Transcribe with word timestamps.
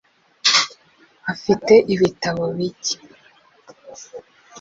Afite 1.33 1.73
ibitabo 1.93 2.43
bike. 2.57 2.95